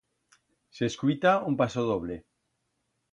S'escuita 0.77 1.33
un 1.51 1.57
pasodoble. 1.59 2.17